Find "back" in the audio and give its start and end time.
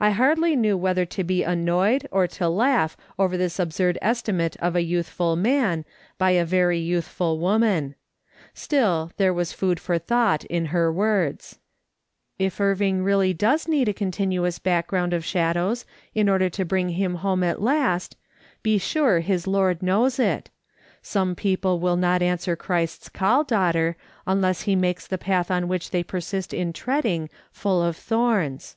14.58-14.88